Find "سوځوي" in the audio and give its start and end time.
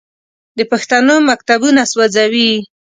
1.91-2.51